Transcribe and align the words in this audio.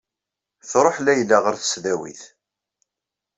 Truḥ 0.69 0.95
Layla 1.05 1.37
ɣer 1.39 1.55
tesdawit. 1.57 2.23